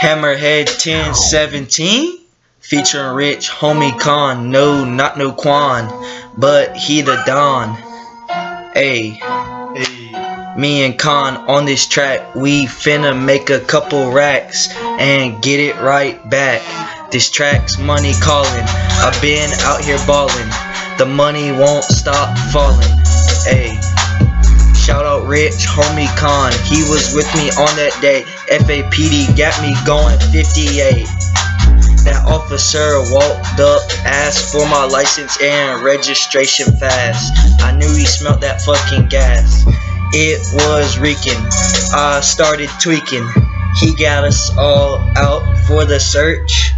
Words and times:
Hammerhead 0.00 0.66
1017 0.66 2.18
featuring 2.60 3.14
Rich 3.14 3.50
Homie 3.50 3.98
Con. 3.98 4.50
No, 4.50 4.84
not 4.84 5.18
no 5.18 5.32
Quan, 5.32 5.88
but 6.38 6.76
he 6.76 7.02
the 7.02 7.22
Don. 7.26 7.74
Hey, 8.74 9.20
Hey, 9.74 10.54
me 10.56 10.84
and 10.84 10.98
Con 10.98 11.36
on 11.48 11.64
this 11.64 11.86
track, 11.86 12.34
we 12.34 12.66
finna 12.66 13.16
make 13.16 13.50
a 13.50 13.60
couple 13.60 14.10
racks 14.10 14.68
and 14.74 15.40
get 15.40 15.60
it 15.60 15.76
right 15.76 16.28
back. 16.28 17.10
This 17.12 17.30
track's 17.30 17.78
money 17.78 18.14
calling. 18.20 18.64
I've 19.00 19.20
been 19.22 19.50
out 19.60 19.84
here 19.84 19.98
ballin'. 20.08 20.50
The 20.98 21.06
money 21.06 21.52
won't 21.52 21.84
stop 21.84 22.36
falling. 22.52 22.88
Hey. 23.44 23.89
Shout 24.90 25.06
out 25.06 25.28
Rich, 25.28 25.68
homie 25.70 26.10
Con. 26.18 26.50
He 26.66 26.82
was 26.90 27.14
with 27.14 27.32
me 27.36 27.46
on 27.50 27.70
that 27.78 27.96
day. 28.02 28.24
FAPD 28.50 29.38
got 29.38 29.54
me 29.62 29.70
going 29.86 30.18
58. 30.34 31.06
That 32.02 32.26
officer 32.26 32.98
walked 33.14 33.60
up, 33.60 33.86
asked 34.02 34.50
for 34.50 34.66
my 34.66 34.84
license 34.86 35.40
and 35.40 35.84
registration 35.84 36.74
fast. 36.74 37.30
I 37.62 37.70
knew 37.70 37.86
he 37.86 38.04
smelt 38.04 38.40
that 38.40 38.62
fucking 38.62 39.06
gas. 39.06 39.62
It 40.12 40.42
was 40.58 40.98
reeking. 40.98 41.38
I 41.94 42.18
started 42.20 42.68
tweaking. 42.82 43.28
He 43.78 43.94
got 43.94 44.24
us 44.24 44.50
all 44.58 44.98
out 45.14 45.46
for 45.68 45.84
the 45.84 46.00
search. 46.00 46.72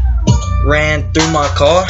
Ran 0.66 1.10
through 1.14 1.32
my 1.32 1.48
car, 1.56 1.88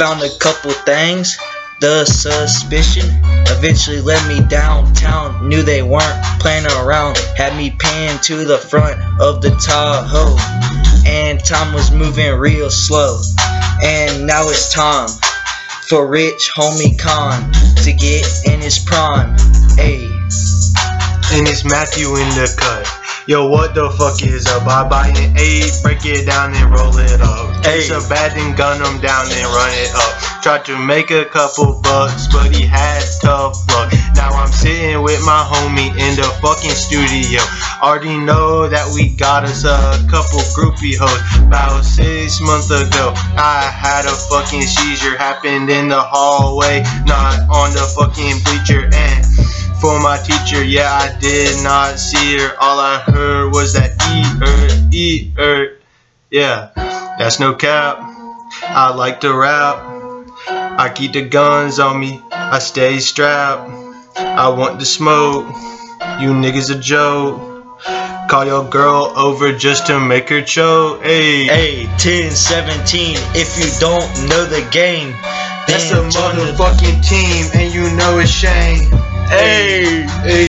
found 0.00 0.20
a 0.20 0.36
couple 0.40 0.72
things. 0.82 1.38
The 1.78 2.04
suspicion 2.06 3.06
eventually 3.54 4.00
led 4.00 4.26
me 4.26 4.44
downtown. 4.48 5.23
Knew 5.44 5.62
they 5.62 5.82
weren't 5.82 6.24
playing 6.40 6.66
around. 6.66 7.18
Had 7.36 7.54
me 7.56 7.70
paying 7.78 8.18
to 8.20 8.44
the 8.44 8.56
front 8.56 8.98
of 9.20 9.42
the 9.42 9.50
Tahoe. 9.50 10.36
And 11.06 11.38
time 11.44 11.74
was 11.74 11.90
moving 11.90 12.32
real 12.32 12.70
slow. 12.70 13.20
And 13.82 14.26
now 14.26 14.48
it's 14.48 14.72
time 14.72 15.08
for 15.88 16.06
Rich 16.06 16.50
Homie 16.56 16.98
Con 16.98 17.52
to 17.84 17.92
get 17.92 18.26
in 18.46 18.60
his 18.60 18.78
prime. 18.78 19.36
Ayy. 19.76 20.08
and 21.36 21.46
it's 21.46 21.64
Matthew 21.64 22.08
in 22.16 22.28
the 22.30 22.54
cut. 22.58 23.03
Yo, 23.26 23.48
what 23.48 23.74
the 23.74 23.88
fuck 23.96 24.20
is 24.20 24.44
up? 24.46 24.68
I 24.68 24.86
buy 24.86 25.08
an 25.08 25.32
eight, 25.38 25.72
break 25.82 26.04
it 26.04 26.26
down 26.26 26.52
and 26.52 26.68
roll 26.68 26.92
it 26.98 27.22
up. 27.22 27.56
It's 27.64 27.88
a 27.88 28.04
bad 28.06 28.36
thing, 28.36 28.52
gun 28.52 28.76
him 28.76 29.00
down 29.00 29.24
and 29.32 29.48
run 29.48 29.72
it 29.80 29.96
up. 29.96 30.42
Tried 30.44 30.66
to 30.66 30.76
make 30.76 31.10
a 31.10 31.24
couple 31.24 31.80
bucks, 31.80 32.28
but 32.28 32.54
he 32.54 32.66
had 32.66 33.00
tough 33.22 33.56
luck. 33.72 33.88
Now 34.12 34.28
I'm 34.28 34.52
sitting 34.52 35.00
with 35.00 35.24
my 35.24 35.40
homie 35.40 35.88
in 35.96 36.20
the 36.20 36.28
fucking 36.44 36.76
studio. 36.76 37.40
Already 37.80 38.20
know 38.20 38.68
that 38.68 38.92
we 38.92 39.16
got 39.16 39.44
us 39.44 39.64
a 39.64 40.04
couple 40.12 40.44
groupie 40.52 40.92
hoes. 40.92 41.16
About 41.48 41.80
six 41.80 42.42
months 42.44 42.68
ago, 42.68 43.16
I 43.40 43.72
had 43.72 44.04
a 44.04 44.12
fucking 44.28 44.68
seizure. 44.68 45.16
Happened 45.16 45.70
in 45.70 45.88
the 45.88 46.00
hallway, 46.00 46.84
not 47.08 47.40
on 47.48 47.72
the 47.72 47.88
fucking 47.96 48.44
bleacher. 48.44 48.84
And 48.92 49.24
for 49.84 50.00
my 50.00 50.16
teacher. 50.16 50.64
Yeah, 50.64 50.88
I 50.90 51.12
did 51.20 51.62
not 51.62 51.98
see 51.98 52.38
her. 52.38 52.56
All 52.58 52.80
I 52.80 53.00
heard 53.00 53.52
was 53.52 53.74
that 53.74 53.92
E 54.08 54.24
er, 54.40 54.88
E 54.90 55.30
er. 55.38 55.76
Yeah, 56.30 56.70
that's 57.18 57.38
no 57.38 57.52
cap. 57.52 58.00
I 58.62 58.94
like 58.94 59.20
to 59.20 59.34
rap. 59.34 59.76
I 60.48 60.88
keep 60.88 61.12
the 61.12 61.20
guns 61.20 61.78
on 61.78 62.00
me. 62.00 62.18
I 62.32 62.60
stay 62.60 62.98
strapped. 62.98 63.68
I 64.16 64.48
want 64.48 64.80
to 64.80 64.86
smoke. 64.86 65.44
You 66.18 66.32
niggas 66.32 66.74
a 66.74 66.80
joke. 66.80 67.36
Call 68.30 68.46
your 68.46 68.64
girl 68.64 69.12
over 69.14 69.52
just 69.52 69.86
to 69.88 70.00
make 70.00 70.30
her 70.30 70.40
choke. 70.40 71.02
Hey, 71.02 71.44
Hey, 71.44 71.84
1017, 72.00 73.18
if 73.36 73.52
you 73.60 73.68
don't 73.80 74.08
know 74.32 74.46
the 74.48 74.64
game, 74.72 75.12
that's 75.68 75.92
a 75.92 75.96
the- 75.96 76.08
motherfucking 76.08 77.04
team, 77.04 77.44
and 77.52 77.74
you 77.74 77.84
know 77.96 78.18
it's 78.18 78.30
Shane. 78.30 79.03
Hey. 79.28 80.06
hey. 80.22 80.34